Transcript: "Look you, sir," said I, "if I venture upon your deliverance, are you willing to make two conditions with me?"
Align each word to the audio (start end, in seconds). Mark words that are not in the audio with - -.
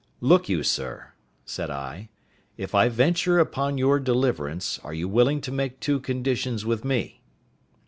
"Look 0.19 0.49
you, 0.49 0.63
sir," 0.63 1.09
said 1.45 1.69
I, 1.69 2.09
"if 2.57 2.73
I 2.73 2.89
venture 2.89 3.37
upon 3.37 3.77
your 3.77 3.99
deliverance, 3.99 4.79
are 4.83 4.95
you 4.95 5.07
willing 5.07 5.41
to 5.41 5.51
make 5.51 5.79
two 5.79 5.99
conditions 5.99 6.65
with 6.65 6.83
me?" 6.83 7.21